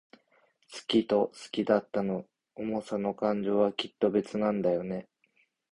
[0.73, 5.07] 好きと好きだったの想さと感情は、きっと別なんだよね。